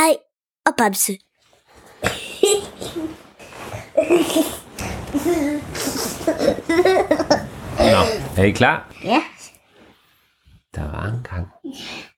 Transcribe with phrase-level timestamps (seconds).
[0.00, 0.16] Hej
[0.66, 1.12] og Bamse.
[7.78, 8.00] Nå,
[8.36, 8.96] er I klar?
[9.04, 9.22] Ja.
[10.74, 11.48] Der var engang,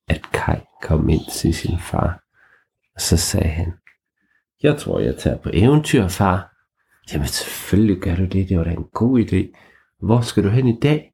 [0.09, 2.23] at Kai kom ind til sin far,
[2.95, 3.73] og så sagde han,
[4.63, 6.53] jeg tror, jeg tager på eventyr, far.
[7.13, 9.59] Jamen selvfølgelig gør du det, det var da en god idé.
[10.07, 11.13] Hvor skal du hen i dag?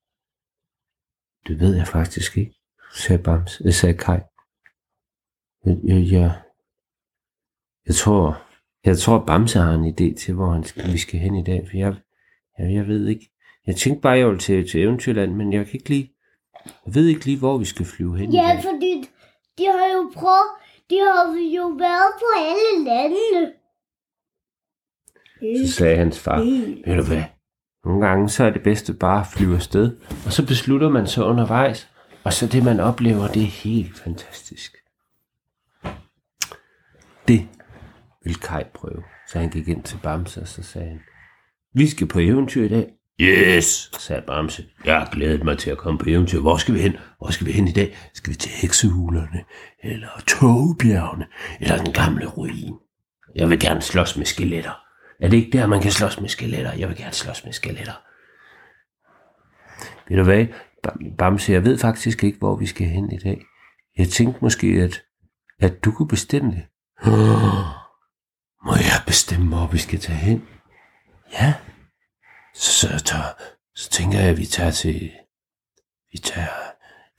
[1.46, 2.54] Det ved jeg faktisk ikke,
[2.94, 4.18] sagde Bams, det sagde Kai.
[5.64, 6.42] Jeg, jeg, jeg,
[7.88, 8.42] jeg tror,
[8.84, 11.66] jeg tror, Bamse har en idé til, hvor han skal, vi skal hen i dag,
[11.70, 11.94] for jeg,
[12.58, 13.30] jeg, jeg ved ikke.
[13.66, 16.12] Jeg tænkte bare, jeg ville til, til Eventyrland, men jeg kan ikke lige,
[16.86, 18.62] jeg ved ikke lige, hvor vi skal flyve hen i Ja, dag.
[18.62, 19.04] fordi
[19.58, 20.48] de har jo prøvet,
[20.90, 23.52] de har jo været på alle landene.
[25.66, 26.38] Så sagde hans far,
[26.86, 27.22] ved du hvad,
[27.84, 31.24] nogle gange så er det bedste bare at flyve afsted, og så beslutter man sig
[31.24, 31.88] undervejs,
[32.24, 34.76] og så det man oplever, det er helt fantastisk.
[37.28, 37.48] Det
[38.28, 39.02] vil Kai prøve.
[39.28, 41.00] Så han gik ind til Bamse, og så sagde han,
[41.74, 42.86] vi skal på eventyr i dag.
[43.20, 44.64] Yes, sagde Bamse.
[44.84, 46.40] Jeg har glædet mig til at komme på eventyr.
[46.40, 46.96] Hvor skal vi hen?
[47.18, 47.96] Hvor skal vi hen i dag?
[48.14, 49.44] Skal vi til heksehulerne?
[49.82, 51.26] Eller togbjergene?
[51.60, 52.74] Eller den gamle ruin?
[53.34, 54.72] Jeg vil gerne slås med skeletter.
[55.20, 56.72] Er det ikke der, man kan slås med skeletter?
[56.72, 57.92] Jeg vil gerne slås med skeletter.
[60.08, 60.46] Ved du hvad,
[60.86, 63.42] Bam- Bamse, jeg ved faktisk ikke, hvor vi skal hen i dag.
[63.98, 65.02] Jeg tænkte måske, at,
[65.60, 66.62] at du kunne bestemme det.
[68.64, 70.48] Må jeg bestemme, hvor vi skal tage hen?
[71.32, 71.54] Ja.
[72.54, 73.32] Så, så, tager,
[73.74, 75.10] så tænker jeg, at vi tager til...
[76.12, 76.48] Vi tager...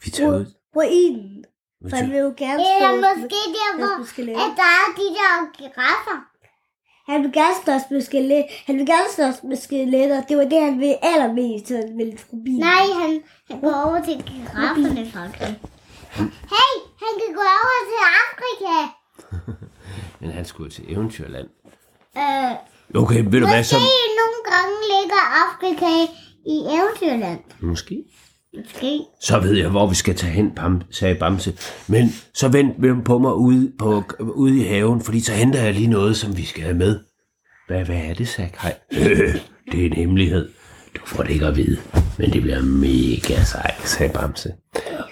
[0.03, 0.45] Vi tager ud...
[0.75, 1.45] Ruinen.
[1.81, 5.07] Vi For han vil jo gerne Eller slås måske der, hvor at der er de
[5.17, 6.19] der giraffer.
[7.11, 8.43] Han vil gerne slås med skeletter.
[8.67, 10.21] Han vil gerne slås med skeletter.
[10.21, 12.51] Det var det, han ville allermest, så han ville forbi.
[12.51, 13.11] Nej, han,
[13.49, 15.59] han går over til girafferne faktisk.
[16.53, 18.75] Hey, han kan gå over til Afrika.
[20.21, 21.47] men han skulle til Eventyrland.
[22.17, 22.55] Øh,
[22.95, 23.75] Okay, ved du hvad, så...
[23.75, 26.11] måske nogle gange ligger Afrika
[26.45, 27.39] i Eventyrland.
[27.59, 28.03] Måske.
[28.57, 28.99] Måske.
[29.21, 31.53] Så ved jeg, hvor vi skal tage hen, Bam, sagde Bamse.
[31.87, 35.73] Men så vent med på mig ude, på, ude i haven, fordi så henter jeg
[35.73, 36.99] lige noget, som vi skal have med.
[37.67, 38.51] Hvad, hvad er det, sagde?
[38.93, 39.35] Øh,
[39.71, 40.49] det er en hemmelighed.
[40.95, 41.77] Du får det ikke at vide,
[42.17, 44.53] men det bliver mega sejt, sagde Bamse.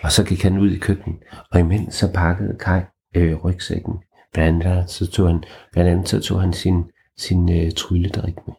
[0.03, 1.17] Og så gik han ud i køkkenet,
[1.51, 2.81] og imens så pakkede Kai
[3.15, 3.93] øh, rygsækken.
[4.33, 8.55] Blandt andet, så tog han, blandt andet så tog han sin, sin øh, trylledrik med.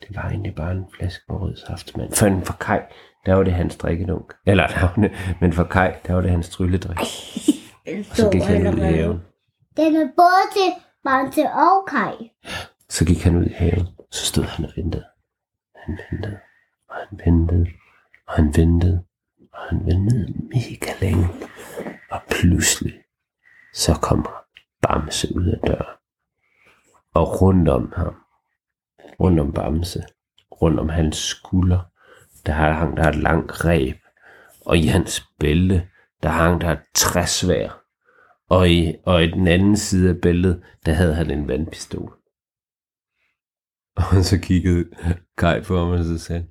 [0.00, 2.80] Det var egentlig bare en flaske med rød saft, men for, for Kai,
[3.26, 4.32] der var det hans drikkedunk.
[4.46, 6.98] Eller, der var det, men for Kai, der var det hans trylledrik.
[8.10, 9.22] Og så gik han ud i haven.
[9.76, 12.30] Den er både til Bante og Kai.
[12.88, 13.86] Så gik han ud i haven.
[14.10, 15.04] Så stod han og ventede.
[15.76, 16.38] Han ventede,
[16.88, 17.66] og han ventede,
[18.28, 19.04] og han ventede,
[19.52, 21.28] og han ventede mega længe.
[22.10, 22.94] Og pludselig,
[23.74, 24.26] så kom
[24.88, 25.96] Bamse ud af døren.
[27.14, 28.14] Og rundt om ham,
[29.20, 30.02] rundt om Bamse,
[30.62, 31.80] rundt om hans skulder,
[32.46, 33.96] der hang der et langt reb.
[34.66, 35.88] Og i hans bælte,
[36.22, 37.80] der hang der et træsvær.
[38.48, 42.12] Og i, og i den anden side af bæltet, der havde han en vandpistol.
[44.12, 44.84] Og så kiggede
[45.38, 46.46] Kai på ham, og så sagde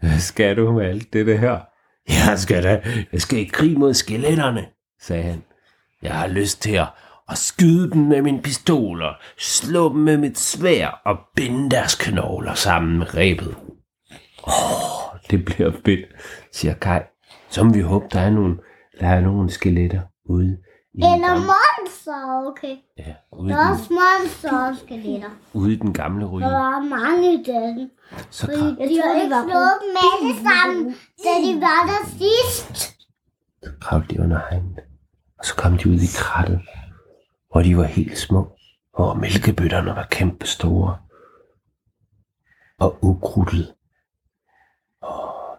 [0.00, 1.60] hvad skal du med alt det der her?
[2.08, 2.82] Jeg skal da,
[3.12, 4.66] jeg skal i krig mod skeletterne,
[5.00, 5.42] sagde han.
[6.02, 6.88] Jeg har lyst til at,
[7.28, 11.94] at skyde dem med min pistol og slå dem med mit svær og binde deres
[11.94, 13.56] knogler sammen med rebet.
[14.46, 16.06] Åh, det bliver fedt,
[16.52, 17.00] siger Kai.
[17.50, 18.56] Så må vi håbe, der er nogle,
[19.00, 20.58] der er nogle skeletter ude
[20.94, 22.76] i Eller gamle, monster, okay.
[22.98, 25.28] ja, ude, Der er den, også monster og skeletter.
[25.52, 26.42] ude i den gamle ruin.
[26.42, 27.90] Der er mange dem.
[28.30, 30.94] Så Fordi kra- de har ikke slået dem alle sammen,
[31.24, 32.94] da de var der sidst.
[33.80, 34.78] kravlede de under hegnet.
[35.38, 36.60] Og så kom de ud i krattet,
[37.56, 38.56] og de var helt små,
[38.92, 40.98] og mælkebøtterne var kæmpe store.
[42.78, 43.74] Og ukrudtet.
[45.00, 45.58] Og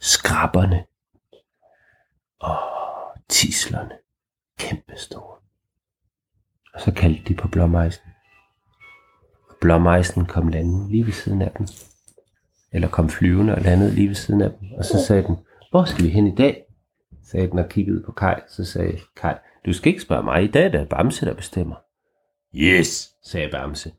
[0.00, 0.84] skrabberne.
[2.40, 2.58] Og
[3.28, 3.94] tislerne.
[4.58, 5.36] Kæmpe store.
[6.74, 8.04] Og så kaldte de på blåmejsen.
[9.48, 11.66] Og blåmejsen kom landende lige ved siden af dem.
[12.72, 14.72] Eller kom flyvende og landede lige ved siden af dem.
[14.72, 15.36] Og så sagde den,
[15.70, 16.64] hvor skal vi hen i dag?
[17.22, 18.40] sagde den og kiggede på Kai.
[18.48, 19.34] Så sagde Kai,
[19.66, 21.76] du skal ikke spørge mig i dag, det er Bamse, der bestemmer.
[22.54, 23.92] Yes, sagde Bamse.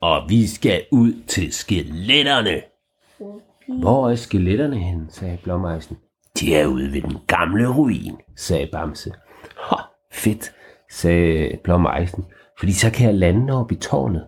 [0.00, 2.62] Og vi skal ud til skeletterne.
[3.80, 5.96] Hvor er skeletterne hen, sagde Blåmejsen.
[6.40, 9.12] De er ude ved den gamle ruin, sagde Bamse.
[9.70, 9.76] Ha,
[10.12, 10.52] fedt,
[10.90, 12.24] sagde Blåmejsen.
[12.58, 14.26] Fordi så kan jeg lande oppe i tårnet.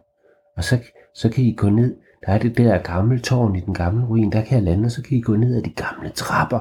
[0.57, 0.79] Og så,
[1.15, 1.97] så kan I gå ned.
[2.27, 4.33] Der er det der gamle tårn i den gamle ruin.
[4.33, 6.61] Der kan jeg lande, og så kan I gå ned ad de gamle trapper.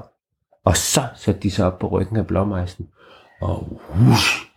[0.66, 2.88] Og så satte de sig op på ryggen af blåmejsen.
[3.42, 4.48] Og whoosh,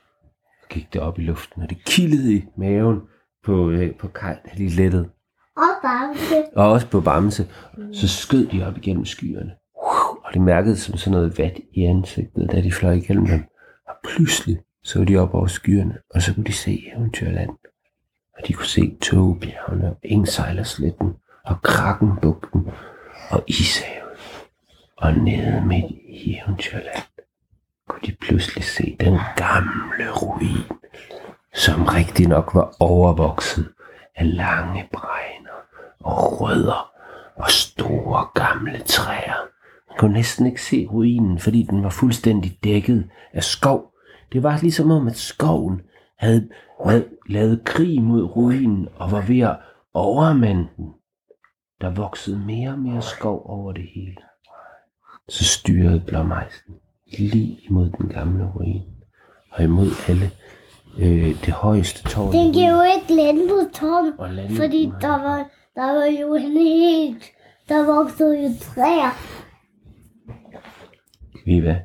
[0.70, 3.00] gik det op i luften, og det kildede i maven
[3.44, 5.10] på, øh, på Kai, da de lettede.
[5.56, 6.56] Og bamse.
[6.56, 7.48] Og også på Bamse.
[7.92, 9.52] Så skød de op igennem skyerne.
[10.24, 13.44] Og de mærkede som sådan noget vat i ansigtet, da de fløj igennem dem.
[13.88, 17.50] Og pludselig så de op over skyerne, og så kunne de se eventyrland.
[18.38, 22.68] Og de kunne se togebjergene, og Engsejlersletten, og Krakkenbugten,
[23.30, 24.18] og Ishavet.
[24.96, 27.09] Og nede midt i eventyrland
[27.90, 30.78] kunne de pludselig se den gamle ruin,
[31.54, 33.69] som rigtig nok var overvokset
[34.16, 35.58] af lange bregner
[36.00, 36.90] og rødder
[37.37, 39.46] og store gamle træer.
[39.88, 43.92] Man kunne næsten ikke se ruinen, fordi den var fuldstændig dækket af skov.
[44.32, 45.81] Det var ligesom om, at skoven
[46.19, 46.48] havde
[46.84, 49.58] havde lavet krig mod ruinen og var ved at
[49.94, 50.94] overmande den.
[51.81, 54.16] Der voksede mere og mere skov over det hele.
[55.28, 56.75] Så styrede blåmejsen
[57.18, 58.82] lige imod den gamle ruin
[59.50, 60.30] og imod alle
[60.98, 62.32] øh, det højeste tårn.
[62.32, 64.12] Den kan jo ikke lande på Tom,
[64.56, 67.24] fordi der var, der var jo en helt...
[67.68, 69.10] Der voksede jo træer.
[71.44, 71.80] Viva,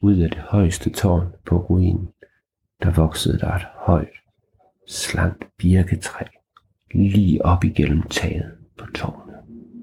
[0.00, 2.08] ud af det højeste tårn på ruinen,
[2.82, 4.08] der voksede der et højt,
[4.88, 6.24] slankt birketræ
[6.94, 9.36] lige op igennem taget på tårnet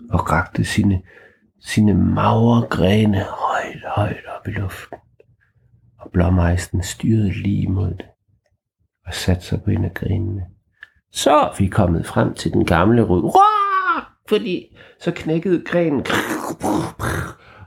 [0.10, 1.02] og rakte sine,
[1.62, 3.24] sine magre grene
[3.96, 4.98] højt, op i luften.
[6.00, 8.06] Og blåmejsen styrede lige mod det
[9.06, 10.46] og satte sig på en af grenene.
[11.12, 13.32] Så er vi kommet frem til den gamle rød.
[14.30, 16.06] Fordi så knækkede grenen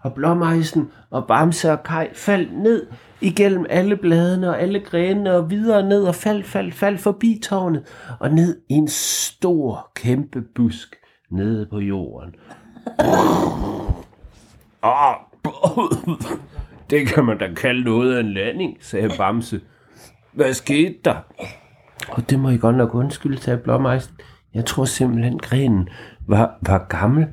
[0.04, 2.86] og blåmejsen og Bamse og Kai faldt ned
[3.20, 7.86] igennem alle bladene og alle grenene og videre ned og faldt, faldt, faldt forbi tårnet
[8.20, 10.96] og ned i en stor, kæmpe busk
[11.30, 12.34] nede på jorden.
[14.82, 15.14] Ah,
[16.90, 19.60] det kan man da kalde noget af en landing, sagde Bamse.
[20.32, 21.16] Hvad skete der?
[22.08, 24.14] Og det må I godt nok undskylde, sagde Blåmejsen.
[24.54, 25.88] Jeg tror simpelthen, grenen
[26.26, 27.26] var, var gammel.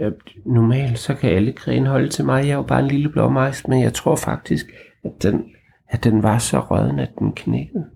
[0.00, 0.10] Ja,
[0.46, 2.42] normalt så kan alle grene holde til mig.
[2.42, 4.66] Jeg er jo bare en lille blåmejs, men jeg tror faktisk,
[5.04, 5.44] at den,
[5.88, 7.86] at den var så rødden, at den knækkede.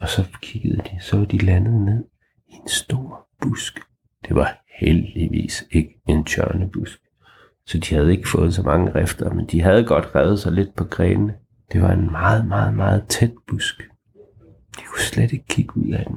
[0.00, 2.04] Og så kiggede de, så var de landet ned
[2.48, 3.80] i en stor busk.
[4.28, 7.00] Det var heldigvis ikke en tjørnebusk.
[7.66, 10.74] Så de havde ikke fået så mange rifter, men de havde godt revet sig lidt
[10.76, 11.34] på grenene.
[11.72, 13.82] Det var en meget, meget, meget tæt busk.
[14.76, 16.16] De kunne slet ikke kigge ud af den.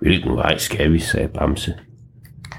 [0.00, 1.74] Hvilken vej skal vi, sagde Bamse.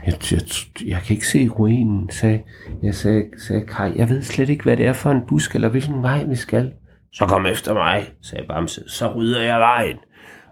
[0.05, 0.41] Jeg, jeg,
[0.85, 2.43] jeg kan ikke se ruinen, sagde,
[2.83, 3.97] jeg sagde, sagde Kai.
[3.97, 6.73] Jeg ved slet ikke, hvad det er for en busk, eller hvilken vej vi skal.
[7.13, 8.83] Så kom efter mig, sagde Bamse.
[8.87, 9.97] Så rydder jeg vejen.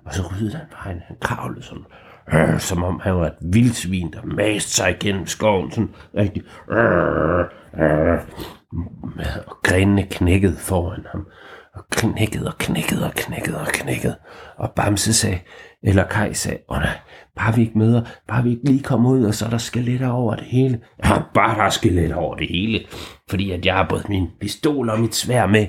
[0.05, 1.01] Og så ryddede han vejen.
[1.07, 1.83] Han kravlede sådan,
[2.33, 5.71] øh, som om han var et vildsvin, der maste sig igennem skoven.
[5.71, 6.43] Sådan rigtig.
[6.71, 7.45] Øh,
[7.83, 8.19] øh,
[9.47, 11.27] og grenene knækkede foran ham.
[11.73, 14.15] Og knækkede og knækkede og knækkede og knækkede.
[14.57, 15.39] Og Bamse sagde,
[15.83, 16.97] eller Kai sagde, åh nej,
[17.35, 20.09] bare vi ikke møder, bare vi ikke lige kommer ud, og så er der skeletter
[20.09, 20.79] over det hele.
[21.05, 22.85] Ja, bare der er skeletter over det hele,
[23.29, 25.65] fordi at jeg har både min pistol og mit svær med.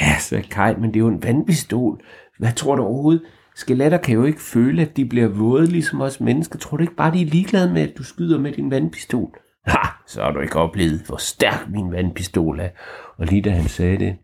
[0.00, 2.00] Ja, sagde Kai, men det er jo en vandpistol.
[2.38, 3.22] Hvad tror du overhovedet?
[3.58, 6.58] Skeletter kan jo ikke føle, at de bliver våde, ligesom os mennesker.
[6.58, 9.38] Tror du ikke bare, de er ligeglade med, at du skyder med din vandpistol?
[9.66, 12.68] Ha, så har du ikke oplevet, hvor stærk min vandpistol er.
[13.16, 14.16] Og lige da han sagde det,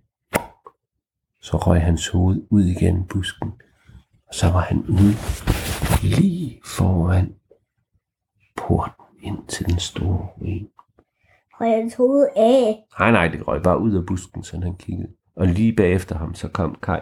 [1.40, 3.52] så røg hans hoved ud igen busken.
[4.28, 5.14] Og så var han ude
[6.02, 7.34] lige foran
[8.56, 10.68] porten ind til den store ruin.
[11.60, 12.84] Og hans hoved af.
[12.98, 15.08] Nej, nej, det røg bare ud af busken, så han kiggede.
[15.36, 17.00] Og lige bagefter ham, så kom Kai,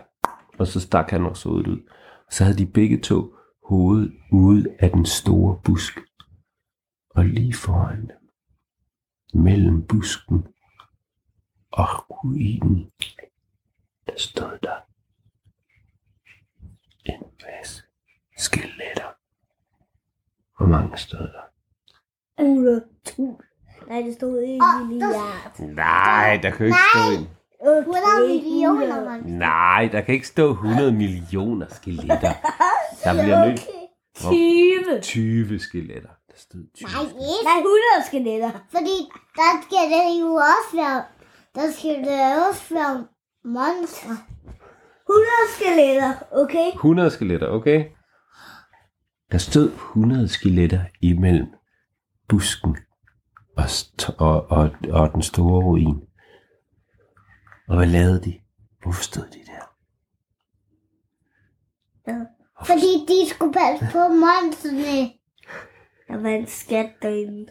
[0.59, 1.79] og så stak han også hovedet ud.
[2.33, 3.35] Så havde de begge to
[3.65, 5.99] hovedet ude af den store busk.
[7.11, 8.29] Og lige foran dem,
[9.43, 10.47] mellem busken
[11.73, 12.91] og ruinen,
[14.07, 14.77] der stod der
[17.05, 17.83] en masse
[18.39, 19.11] skeletter.
[20.57, 21.45] Hvor mange stod der?
[22.39, 22.85] 100
[23.89, 25.61] Nej, det stod ikke oh, milliard.
[25.61, 27.42] Nej, der kan ikke stå en.
[27.65, 29.21] 100 millioner, man.
[29.25, 32.33] Nej, der kan ikke stå 100 millioner skeletter.
[33.05, 33.61] Der bliver nødt
[34.15, 35.01] 20.
[35.03, 36.09] 20 skeletter.
[36.29, 36.89] Der stod 20.
[36.89, 37.45] Nej, ikke.
[37.45, 38.51] Nej, 100 skeletter.
[38.71, 38.97] Fordi
[39.37, 41.05] der skal det jo også være...
[41.55, 43.07] Der skal det også være
[43.45, 44.17] monster.
[45.11, 46.69] 100 skeletter, okay?
[46.75, 47.85] 100 skeletter, okay?
[49.33, 51.47] Der stod 100 skeletter imellem
[52.29, 52.77] busken
[53.57, 53.65] og,
[54.19, 56.01] og, og, og den store ruin.
[57.73, 58.35] Og hvad lavede de?
[58.83, 59.73] Hvorfor stod de der?
[62.67, 65.11] Fordi de skulle passe på monsterne.
[66.09, 67.47] Der var en skat derinde.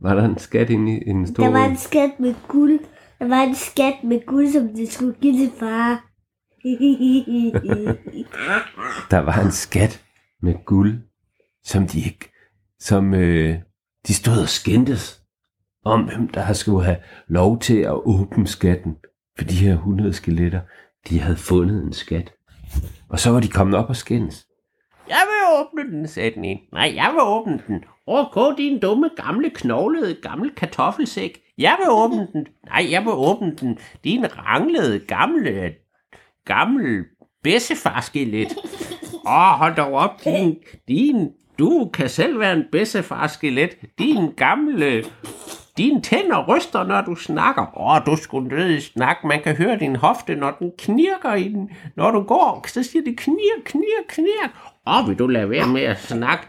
[0.00, 2.80] Var der en skat inde i, den store Der var en skat med guld.
[3.18, 6.10] Der var en skat med guld, som de skulle give til far.
[9.10, 10.04] Der var en skat
[10.42, 10.98] med guld,
[11.64, 12.32] som de ikke,
[12.78, 13.58] som øh,
[14.06, 15.22] de stod og skændtes
[15.84, 18.96] om, hvem der skulle have lov til at åbne skatten.
[19.38, 20.60] For de her 100 skeletter,
[21.08, 22.32] de havde fundet en skat.
[23.08, 24.46] Og så var de kommet op og skændes.
[25.08, 26.60] Jeg vil åbne den, sagde den ene.
[26.72, 27.84] Nej, jeg vil åbne den.
[28.06, 31.40] Åh, gå din dumme, gamle, knoglede, gamle kartoffelsæk.
[31.58, 32.46] Jeg vil åbne den.
[32.66, 33.78] Nej, jeg vil åbne den.
[34.04, 35.74] Din ranglede, gamle,
[36.44, 37.04] gammel
[37.42, 38.56] bedstefarskelet.
[39.26, 40.56] Åh, hold dog op, din,
[40.88, 43.70] din, du kan selv være en bedstefarskelet.
[43.98, 45.04] Din gamle,
[45.76, 47.78] dine tænder ryster, når du snakker.
[47.80, 49.26] Åh, du skulle nødig snakke.
[49.26, 51.70] Man kan høre din hofte, når den knirker i den.
[51.96, 54.48] Når du går, så siger det knir, knir, knir.
[54.86, 56.46] Åh, vil du lade være med at snakke?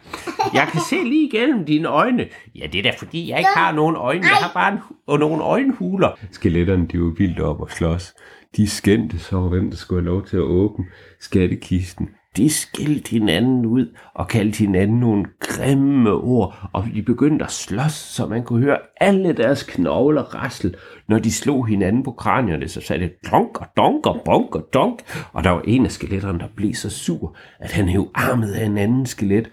[0.53, 2.25] Jeg kan se lige igennem dine øjne.
[2.55, 4.21] Ja, det er da fordi, jeg ikke har nogen øjne.
[4.21, 6.09] Jeg har bare en, og nogle øjenhuler.
[6.31, 8.13] Skeletterne, de var vildt op og slås.
[8.57, 10.85] De skændte så, hvem der skulle have lov til at åbne
[11.19, 12.09] skattekisten.
[12.37, 17.91] De skældte hinanden ud og kaldte hinanden nogle grimme ord, og de begyndte at slås,
[17.91, 20.73] så man kunne høre alle deres knogler rasle.
[21.07, 24.69] Når de slog hinanden på kranierne, så sagde det klonk og donk og bonk og
[24.73, 25.01] donk.
[25.33, 28.65] Og der var en af skeletterne, der blev så sur, at han hæv armet af
[28.65, 29.49] en anden skelet.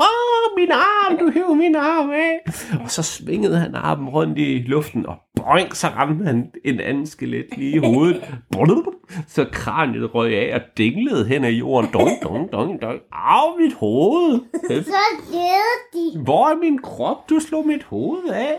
[0.00, 2.40] Åh, min arm, du hæv min arm af.
[2.84, 7.06] Og så svingede han armen rundt i luften, og boing, så ramte han en anden
[7.06, 8.22] skelet lige i hovedet.
[9.34, 11.90] Så kraniet røg af og dinglede hen ad jorden.
[11.92, 13.00] Dong, dong, dong, dong.
[13.12, 14.40] Au, mit hoved.
[14.84, 15.02] Så
[15.32, 16.22] døde de.
[16.22, 17.30] Hvor er min krop?
[17.30, 18.54] Du slog mit hoved af.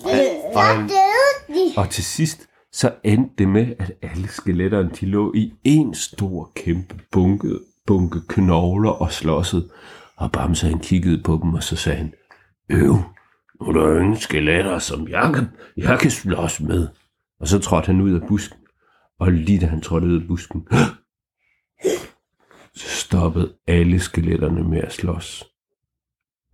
[0.00, 1.72] Så døde de.
[1.76, 6.50] og til sidst, så endte det med, at alle skeletterne, de lå i en stor,
[6.56, 7.48] kæmpe bunke,
[7.86, 9.68] bunke knogler og slåssede.
[10.16, 12.14] Og Bamse han kiggede på dem, og så sagde han,
[12.70, 12.96] Øv,
[13.60, 15.46] nu er der ingen skeletter, som jeg kan,
[15.76, 16.88] jeg kan slås med.
[17.40, 18.58] Og så trådte han ud af busken.
[19.18, 20.68] Og lige da han trådte ud af busken,
[22.78, 25.44] så stoppede alle skeletterne med at slås.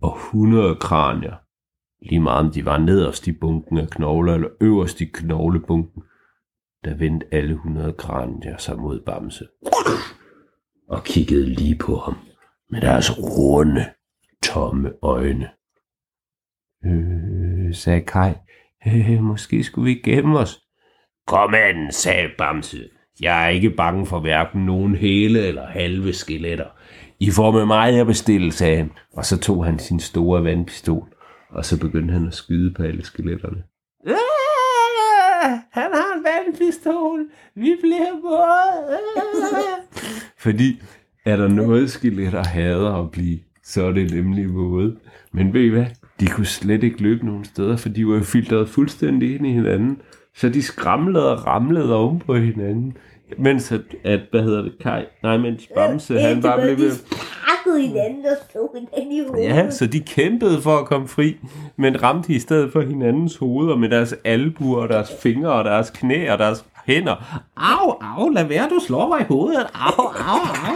[0.01, 1.35] Og 100 kranier,
[2.01, 6.03] lige meget om de var nederst i bunken af knogler eller øverst i knoglebunken,
[6.83, 9.47] der vendte alle 100 kranier sig mod Bamse.
[10.93, 12.15] Og kiggede lige på ham
[12.69, 13.85] med deres runde,
[14.43, 15.49] tomme øjne.
[16.85, 18.33] Øh, sagde Kai.
[18.87, 20.64] Øh, måske skulle vi gemme os.
[21.27, 22.89] Kom an, sagde Bamse.
[23.21, 26.67] Jeg er ikke bange for hverken nogen hele eller halve skeletter.
[27.19, 28.91] I får med mig at bestille, sagde han.
[29.13, 31.07] Og så tog han sin store vandpistol,
[31.49, 33.63] og så begyndte han at skyde på alle skeletterne.
[34.07, 37.25] Ah, han har en vandpistol.
[37.55, 38.97] Vi bliver våde.
[40.37, 40.81] Fordi
[41.25, 44.97] er der noget skeletter hader at blive, så er det nemlig våde.
[45.31, 45.85] Men ved I hvad?
[46.19, 49.51] De kunne slet ikke løbe nogen steder, for de var jo filtreret fuldstændig ind i
[49.51, 50.01] hinanden.
[50.35, 52.97] Så de skramlede og ramlede oven på hinanden.
[53.37, 55.03] Mens at, at hvad hedder det, Kai?
[55.23, 56.91] Nej, mens Bamse, han bare blev ved.
[57.65, 59.43] De hinanden og slog hinanden i hovedet.
[59.43, 61.37] Ja, så de kæmpede for at komme fri,
[61.75, 65.89] men ramte i stedet for hinandens hoveder med deres albuer, og deres fingre, og deres
[65.89, 67.41] knæ og deres hænder.
[67.57, 69.67] Au, au, lad være, du slår mig i hovedet.
[69.73, 70.75] Au, au, au.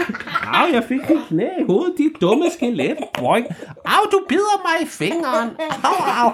[0.53, 2.97] Au, jeg fik dit knæ i hovedet, dit dumme skelet.
[3.19, 3.45] Boing.
[3.85, 5.49] Au, du bider mig i fingeren.
[5.83, 6.31] Au, au.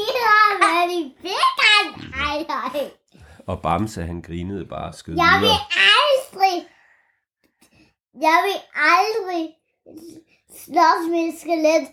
[0.00, 2.10] Har været i fingeren.
[2.10, 2.90] Nej, nej.
[3.46, 5.58] Og Bamse, han grinede bare og skød Jeg vil videre.
[6.02, 6.66] aldrig,
[8.26, 9.50] jeg vil aldrig
[10.64, 11.86] slås med et skelet.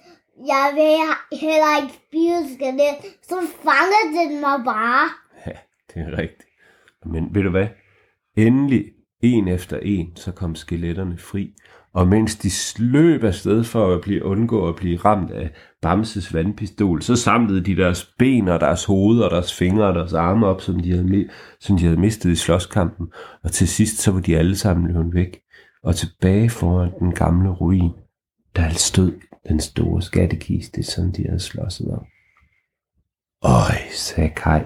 [0.48, 3.16] Jeg vil heller ikke spise et skelet.
[3.24, 5.10] Så fanger den mig bare.
[5.48, 5.52] Ja,
[5.94, 6.50] det er rigtigt.
[7.06, 7.68] Men ved du hvad?
[8.38, 8.86] Endelig,
[9.24, 11.54] en efter en, så kom skeletterne fri.
[11.94, 17.02] Og mens de sløb afsted for at blive undgå at blive ramt af Bamses vandpistol,
[17.02, 20.62] så samlede de deres ben og deres hoved og deres fingre og deres arme op,
[20.62, 21.30] som de havde,
[21.60, 23.08] som de havde mistet i slåskampen.
[23.44, 25.42] Og til sidst så var de alle sammen løbet væk.
[25.84, 27.92] Og tilbage foran den gamle ruin,
[28.56, 29.12] der stod
[29.50, 32.06] den store skattekiste, som de havde slåsset om.
[33.44, 34.62] Øj, sagde Kai.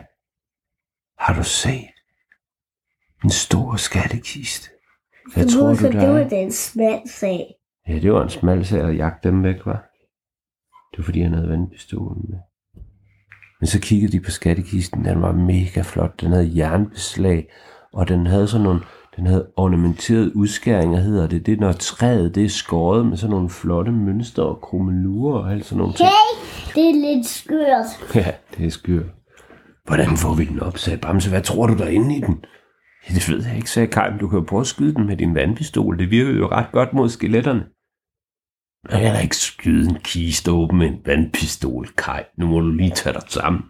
[1.20, 1.96] Har du set?
[3.24, 4.75] En stor skattekiste.
[5.34, 7.56] Hvad tror du, så der det var da en smal sag.
[7.88, 9.86] Ja, det var en smal sag at jagte dem væk, var.
[10.92, 12.38] Det var fordi, han havde vandpistolen med.
[13.60, 15.06] Men så kiggede de på skattekisten.
[15.06, 16.22] Den var mega flot.
[16.22, 17.48] Den havde jernbeslag,
[17.94, 18.82] og den havde sådan nogle,
[19.16, 21.46] den havde ornamenteret udskæringer, hedder det.
[21.46, 25.52] Det er, når træet det er skåret med sådan nogle flotte mønstre og krummelurer og
[25.52, 26.10] alt sådan nogle ting.
[26.76, 27.86] Det er lidt skørt.
[28.26, 29.06] Ja, det er skørt.
[29.86, 31.30] Hvordan får vi den op, sagde Bamse.
[31.30, 32.46] Hvad tror du, der er inde i den?
[33.10, 35.08] Ja, det ved jeg ikke, sagde Kaj, men du kan jo prøve at skyde den
[35.08, 36.00] med din vandpistol.
[36.00, 37.66] Det virkede jo ret godt mod skeletterne.
[38.92, 42.26] Jeg kan da ikke skyde en kiste åben med en vandpistol, Kaj.
[42.38, 43.62] Nu må du lige tage dig sammen.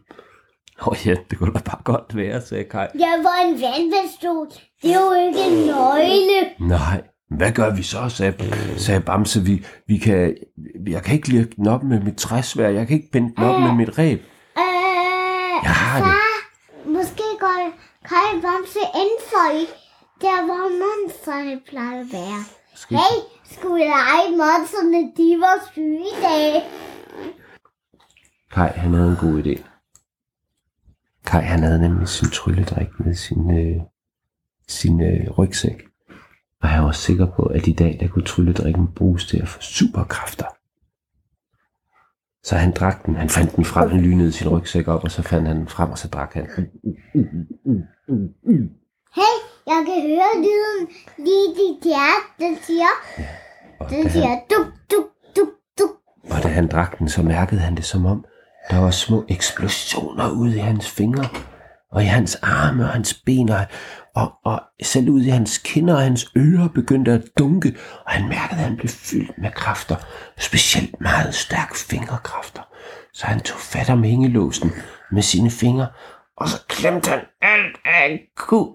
[0.82, 2.88] Oh, ja, det kunne da bare godt være, sagde Kai.
[2.96, 4.48] Jeg var en vandpistol.
[4.82, 6.70] Det er jo ikke en nøgle.
[6.70, 7.02] Nej,
[7.38, 8.34] hvad gør vi så, sagde,
[8.78, 9.42] sagde Bamse.
[9.42, 10.36] Vi, vi kan,
[10.88, 12.70] jeg kan ikke lirke den op med mit træsvær.
[12.70, 14.20] Jeg kan ikke binde den op med mit ræb.
[14.20, 16.06] Øh, Jeg har det.
[16.06, 17.72] far, måske går
[18.10, 19.66] Kai Bamse indenfor i,
[20.22, 22.42] der hvor monsterne plejer at være.
[22.76, 23.16] Skal Hey,
[23.54, 26.64] skulle vi lege monsterne, de var syge i dag?
[28.52, 29.56] Kai, han havde en god idé.
[31.26, 33.82] Kai, han havde nemlig sin trylledrik med sin, øh,
[34.68, 35.88] sin øh, rygsæk.
[36.62, 39.62] Og han var sikker på, at i dag, der kunne trylledrikken bruges til at få
[39.62, 40.46] superkræfter.
[42.46, 45.22] Så han drak den, han fandt den frem, han lynede sin rygsæk op, og så
[45.22, 46.48] fandt han den frem, og så drak han.
[49.16, 49.36] Hey,
[49.68, 50.88] jeg kan høre lyden
[51.18, 52.94] lige dit hjerte, den siger,
[53.80, 55.50] Og den siger han, duk, duk, duk,
[55.80, 55.90] duk.
[56.32, 58.26] og da han drak den, så mærkede han det som om,
[58.72, 61.28] der var små eksplosioner ude i hans fingre,
[61.92, 63.66] og i hans arme og hans ben, og,
[64.16, 68.30] og, og selv ud i hans kinder og hans ører begyndte at dunke, og han
[68.30, 69.96] mærkede, at han blev fyldt med kræfter,
[70.38, 72.62] specielt meget stærke fingerkræfter.
[73.14, 74.72] Så han tog fat om hængelåsen
[75.12, 75.88] med sine fingre,
[76.38, 78.74] og så klemte han alt, han kunne.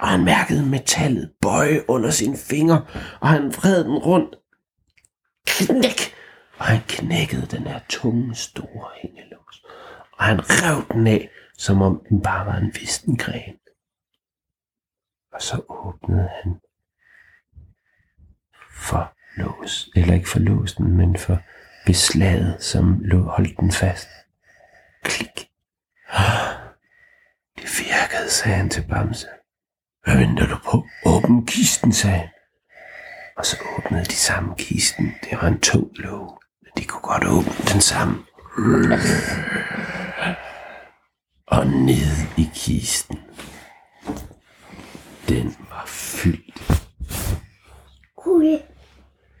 [0.00, 2.84] Og han mærkede metallet bøje under sine fingre,
[3.20, 4.34] og han vred den rundt.
[5.46, 6.14] Knæk!
[6.58, 9.62] Og han knækkede den her tunge, store hængelås.
[10.18, 11.30] Og han rev den af,
[11.62, 13.56] som om den bare var en vistengren.
[15.32, 16.60] Og så åbnede han
[18.70, 21.38] for lås, eller ikke for låsen, men for
[21.86, 24.08] beslaget, som lå, holdt den fast.
[25.02, 25.50] Klik.
[27.56, 29.26] Det virkede, sagde han til Bamse.
[30.04, 30.86] Hvad venter du på?
[31.06, 32.28] Åbn kisten, sagde han.
[33.36, 35.14] Og så åbnede de sammen kisten.
[35.22, 38.26] Det var en tung låg, men de kunne godt åbne den sammen.
[41.52, 43.18] Og ned i kisten.
[45.28, 46.62] Den var fyldt.
[48.16, 48.58] Guld,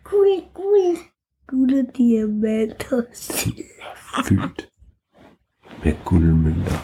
[0.04, 0.96] guld, guld.
[1.46, 3.02] Gulde diamanter.
[4.26, 4.68] Fyldt
[5.84, 6.78] med guldmønter.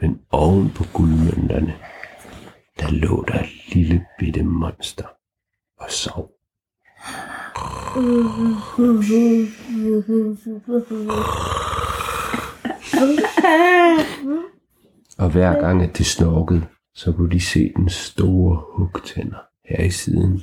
[0.00, 1.74] Men oven på guldmønterne,
[2.80, 5.06] der lå der et lille bitte monster
[5.78, 6.30] og sov.
[15.20, 19.90] Og hver gang at det snorkede, så kunne de se den store hugtænder her i
[19.90, 20.42] siden.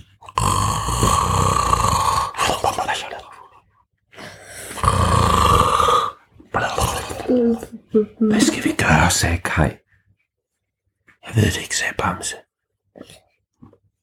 [8.20, 9.70] Hvad skal vi gøre, sagde Kai.
[11.28, 12.36] Jeg ved det ikke, sagde Bamse.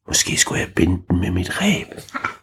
[0.07, 1.87] Måske skulle jeg binde den med mit ræb.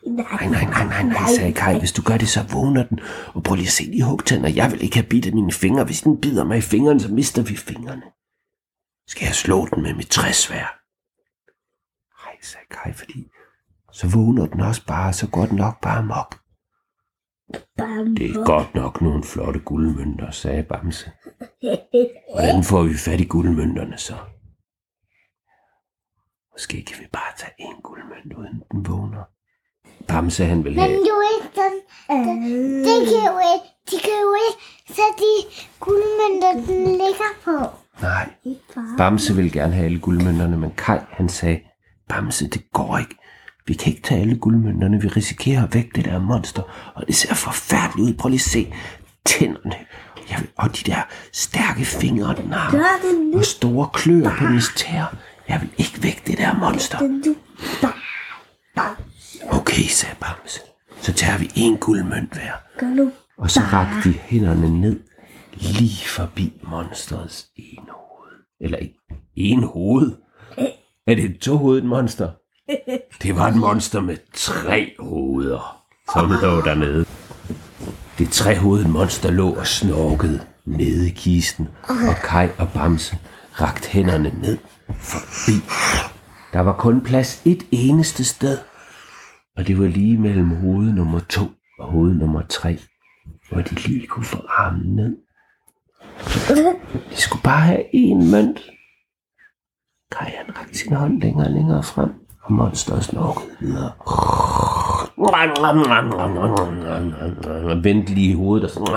[0.08, 1.80] Nej, nej, nej, nej, nej, sagde Kai.
[1.80, 3.00] Hvis du gør det, så vågner den.
[3.34, 4.50] Og prøv lige at se de hugtænder.
[4.50, 5.84] Jeg vil ikke have bidt af mine fingre.
[5.84, 8.04] Hvis den bider mig i fingrene, så mister vi fingrene.
[9.12, 10.68] Skal jeg slå den med mit træsvær?
[12.22, 13.28] Nej, sagde Kai, fordi
[13.92, 16.32] så vågner den også bare, så går den nok bare mok.
[18.18, 21.12] Det er godt nok nogle flotte guldmønter, sagde Bamse.
[22.34, 24.18] Hvordan får vi fat i guldmønterne så?
[26.52, 29.24] Måske kan vi bare tage en guldmønt, uden den vågner.
[30.08, 30.92] Bamse, han vil Men have...
[31.12, 31.74] jo ikke den,
[32.28, 32.44] den,
[32.88, 34.60] det kan jo ikke, de kan jo ikke
[34.96, 35.34] sætte de
[35.80, 37.58] guldmønter, den ligger på.
[38.02, 38.30] Nej,
[38.98, 41.60] Bamse vil gerne have alle guldmønterne, men Kai, han sagde,
[42.10, 43.16] Bamse, det går ikke.
[43.68, 45.02] Vi kan ikke tage alle guldmønterne.
[45.02, 46.92] Vi risikerer at vække det der monster.
[46.96, 48.14] Og det ser forfærdeligt ud.
[48.14, 48.74] Prøv lige at se
[49.26, 49.76] tænderne.
[50.30, 51.02] Jeg vil, og de der
[51.34, 52.46] stærke fingre, det
[53.32, 53.38] nu.
[53.38, 55.16] Og store kløer på dens tær.
[55.50, 56.98] Jeg vil ikke vække det der monster.
[59.50, 60.60] Okay, sagde Bamse.
[61.02, 62.54] Så tager vi en guldmønt hver.
[63.38, 65.00] Og så rakte de hænderne ned
[65.54, 68.44] lige forbi monsterets ene hoved.
[68.62, 69.00] Eller ikke
[69.36, 70.18] en hoved.
[71.08, 72.32] Er det et tohovedet monster?
[73.24, 75.84] Det var et monster med tre hoveder,
[76.14, 77.06] som lå dernede.
[78.18, 83.18] Det trehovedede monster lå og snorkede nede i kisten, og Kai og Bamse
[83.62, 84.58] rakte hænderne ned
[85.00, 85.52] forbi.
[86.54, 88.58] Der var kun plads et eneste sted,
[89.58, 92.80] og det var lige mellem hoved nummer to og hoved nummer tre,
[93.50, 95.18] hvor de lige kunne få armen ned.
[97.10, 98.60] De skulle bare have én mønt.
[100.12, 102.10] Kajan rakte sin hånd længere og længere frem,
[102.42, 103.92] og monsteret snorkede videre.
[107.70, 108.88] Og vendte lige i hovedet, og,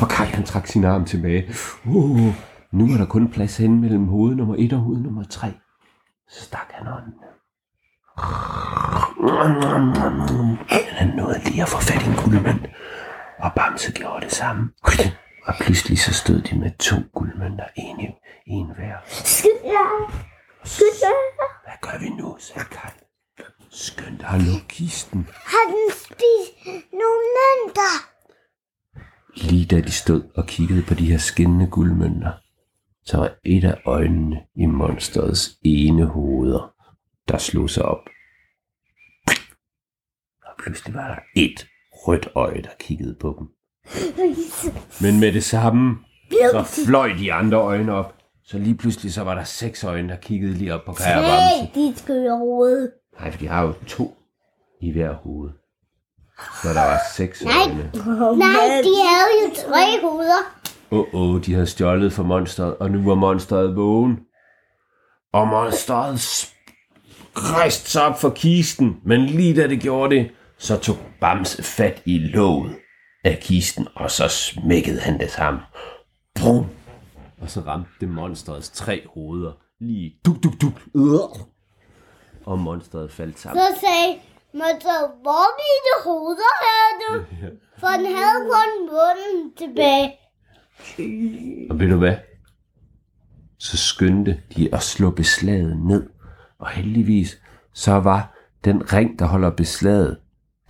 [0.00, 1.54] og Kajan trak sin arm tilbage.
[1.84, 2.34] Uh,
[2.72, 5.48] nu var der kun plads hen mellem hoved nummer 1 og hoved nummer 3.
[6.28, 7.14] Så stak han hånden
[11.02, 12.66] han nåede lige at få fat i en guldmønt,
[13.38, 14.70] og Bamse gjorde det samme.
[15.44, 18.14] Og pludselig så stod de med to guldmønter, en i
[18.46, 18.96] en hver.
[19.06, 20.24] Skynd jer.
[20.64, 21.18] Skynd jer.
[21.64, 22.90] Hvad gør vi nu, sagde Kai.
[23.70, 25.28] Skynd dig lukke kisten.
[25.52, 27.92] Har den spist nogle mønter?
[29.34, 32.32] Lige da de stod og kiggede på de her skinnende guldmønter,
[33.04, 36.74] så var et af øjnene i monsterets ene hoveder,
[37.28, 38.08] der slog sig op.
[40.44, 43.48] Og pludselig var der et rødt øje, der kiggede på dem.
[45.00, 45.96] Men med det samme,
[46.50, 48.14] så fløj de andre øjne op.
[48.44, 51.22] Så lige pludselig så var der seks øjne, der kiggede lige op på Kaj og
[51.22, 51.74] Bamse.
[51.74, 52.92] Dit skøre hoved.
[53.20, 54.16] Nej, for de har jo to
[54.80, 55.50] i hver hoved.
[56.62, 57.54] Så der var seks Nej.
[57.68, 57.90] øjne.
[58.38, 60.42] Nej, de havde jo tre hoveder.
[60.90, 64.18] Åh, oh, oh, de havde stjålet for monsteret, og nu var monsteret vågen.
[65.32, 66.20] Og monsteret
[67.34, 72.02] rejste sig op for kisten, men lige da det gjorde det, så tog Bamse fat
[72.06, 72.76] i låget
[73.24, 75.62] af kisten, og så smækkede han det sammen.
[76.34, 76.66] Brum!
[77.40, 80.80] Og så ramte det monsterets tre hoveder lige duk, duk, duk.
[80.94, 81.44] Øh.
[82.46, 83.62] Og monsteret faldt sammen.
[83.62, 84.20] Så sagde
[84.54, 87.12] Monster, hvor mine hoveder havde du?
[87.80, 90.12] For den havde kun munden tilbage.
[91.70, 92.16] Og ved du hvad?
[93.58, 96.08] Så skyndte de at slå beslaget ned.
[96.58, 97.38] Og heldigvis,
[97.72, 100.18] så var den ring, der holder beslaget,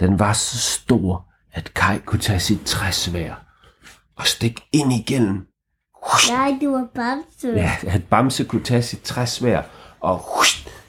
[0.00, 3.34] den var så stor, at Kai kunne tage sit træsvær
[4.16, 5.46] og stikke ind igennem.
[6.30, 7.48] Nej, du var bamse.
[7.48, 9.62] Ja, at Bamse kunne tage sit træsvær
[10.00, 10.22] og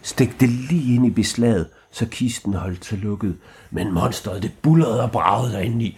[0.02, 3.38] stikke det lige ind i beslaget, så kisten holdt sig lukket.
[3.72, 5.98] Men monsteret, det bullerede og bragede derinde i.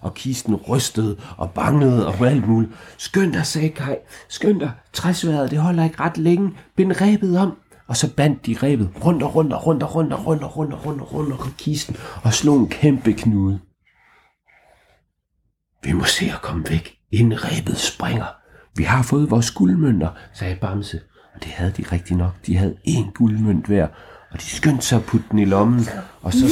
[0.00, 2.72] Og kisten rystede og bangede og alt muligt.
[2.98, 3.96] Skynd dig, sagde Kai.
[4.28, 4.70] Skynd dig.
[4.92, 6.52] Træsværet, det holder ikke ret længe.
[6.76, 7.56] Bind rebet om.
[7.88, 10.56] Og så bandt de rebet rundt og rundt og rundt og rundt og rundt og
[10.56, 13.60] rundt og rundt og rundt om kisten og slog en kæmpe knude.
[15.82, 18.26] Vi må se at komme væk, inden rebet springer.
[18.76, 21.00] Vi har fået vores guldmønter, sagde Bamse.
[21.34, 22.32] Og det havde de rigtig nok.
[22.46, 23.88] De havde én guldmønt hver,
[24.30, 25.80] og de skyndte sig at putte den i lommen.
[26.22, 26.48] Og så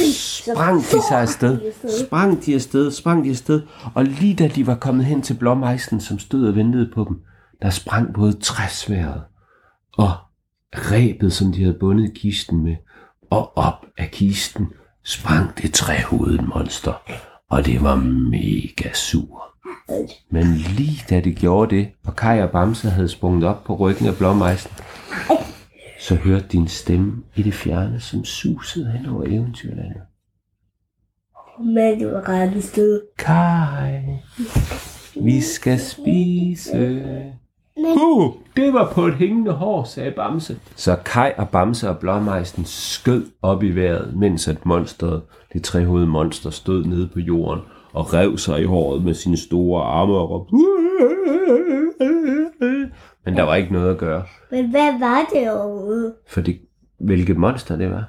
[0.53, 1.59] sprang de sig afsted.
[2.05, 3.61] Sprang de afsted, sprang de afsted.
[3.95, 7.21] Og lige da de var kommet hen til blåmejsen, som stod og ventede på dem,
[7.61, 9.23] der sprang både træsværet
[9.93, 10.11] og
[10.73, 12.75] rebet, som de havde bundet kisten med.
[13.29, 14.67] Og op af kisten
[15.03, 17.01] sprang det trehovedede monster.
[17.49, 17.95] Og det var
[18.31, 19.43] mega sur.
[20.29, 24.07] Men lige da det gjorde det, og Kai og Bamse havde sprunget op på ryggen
[24.07, 24.71] af blåmejsen,
[25.99, 30.01] så hørte din stemme i det fjerne, som susede hen over eventyrlandet.
[31.59, 33.01] Men du var ret sted.
[33.17, 34.01] Kai,
[35.21, 37.33] vi skal spise.
[37.77, 40.59] Uh, det var på et hængende hår, sagde Bamse.
[40.75, 45.21] Så Kai og Bamse og Blåmejsen skød op i vejret, mens at monsteret,
[45.53, 47.61] det trehovedede monster, stod nede på jorden
[47.93, 50.55] og rev sig i håret med sine store arme og råbte.
[53.25, 56.13] Men der var ikke noget at gøre, Men hvad var det overhovedet?
[56.27, 56.59] for det,
[56.99, 58.03] hvilket monster det var.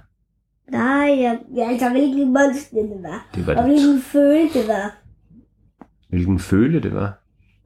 [0.71, 3.27] Nej, jeg, jeg altså hvilken monster det var.
[3.35, 3.71] Det var Og det.
[3.73, 4.97] hvilken føle det var.
[6.09, 7.13] Hvilken føle det var.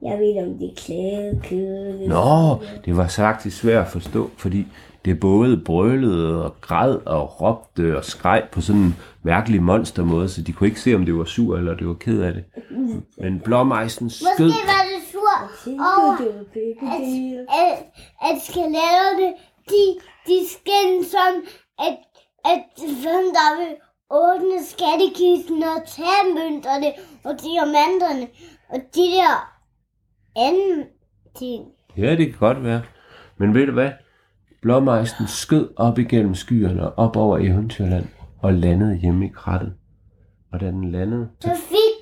[0.03, 2.07] Jeg ved om det er klæde, kød.
[2.07, 4.67] Nå, det var faktisk svært at forstå, fordi
[5.05, 10.41] det både brølede og græd og råbte og skreg på sådan en mærkelig monstermåde, så
[10.41, 12.43] de kunne ikke se, om det var sur eller det var ked af det.
[13.17, 14.47] Men blåmejsen skød.
[14.47, 15.35] Måske var det sur
[15.79, 17.03] over, at,
[17.61, 17.73] at,
[18.29, 19.33] at skeletterne,
[19.69, 19.83] de,
[20.27, 21.41] de skændes sådan,
[21.79, 21.97] at,
[22.45, 23.75] at sådan der vil
[24.11, 26.89] åbne skattekisten og tage mønterne
[27.23, 28.27] og diamanterne
[28.69, 29.52] og de der
[30.35, 30.83] anden
[31.37, 31.65] ting.
[31.97, 32.81] Ja, det kan godt være.
[33.37, 33.91] Men ved du hvad?
[34.61, 38.05] Blåmejsen skød op igennem skyerne og op over Eventyrland
[38.41, 39.73] og landede hjemme i krattet.
[40.53, 41.95] Og da den landede, Så fik,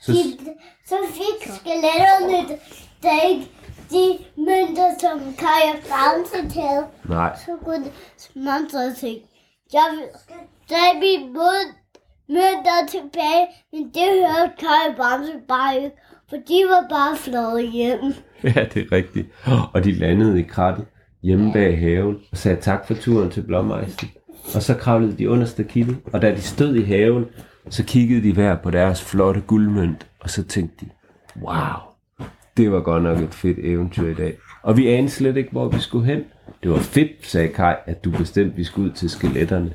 [0.00, 0.38] så, de,
[0.86, 2.58] så fik skeletterne
[3.02, 3.50] der ikke
[3.90, 6.86] de mønter, som Kaja Bamse havde.
[7.08, 7.84] nej, Så kunne
[8.36, 9.26] monsteret tænke,
[9.72, 9.80] jeg
[10.68, 11.64] tage min mød,
[12.28, 15.96] mønter tilbage, men det hørte Kaja Bamse bare ikke,
[16.30, 17.98] for de var bare flået hjem.
[18.56, 19.28] Ja, det er rigtigt.
[19.72, 20.86] Og de landede i krattet
[21.22, 24.08] hjemme bag haven og sagde tak for turen til Blommeisen.
[24.54, 27.24] Og så kravlede de under stakittet, og da de stod i haven,
[27.68, 30.90] så kiggede de hver på deres flotte guldmønt, og så tænkte de,
[31.42, 31.76] wow,
[32.56, 34.36] det var godt nok et fedt eventyr i dag.
[34.62, 36.24] Og vi anede slet ikke, hvor vi skulle hen.
[36.62, 39.72] Det var fedt, sagde Kai, at du bestemte, at vi skulle ud til skeletterne.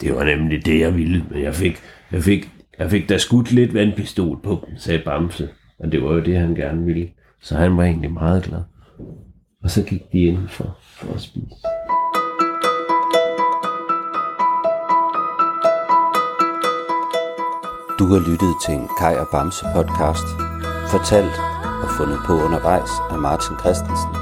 [0.00, 1.80] Det var nemlig det, jeg ville, men jeg fik,
[2.12, 5.48] jeg fik, jeg fik da skudt lidt vandpistol på dem, sagde Bamse.
[5.78, 7.08] Og det var jo det, han gerne ville.
[7.40, 8.62] Så han var egentlig meget glad.
[9.62, 11.54] Og så gik de indenfor for at spise.
[17.98, 20.28] Du har lyttet til en Kai og Bamse podcast,
[20.90, 21.36] fortalt
[21.82, 24.12] og fundet på undervejs af Martin Christensen,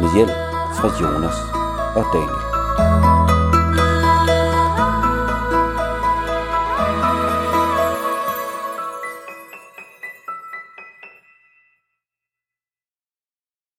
[0.00, 0.36] med hjælp
[0.78, 1.38] fra Jonas
[1.98, 3.11] og Daniel.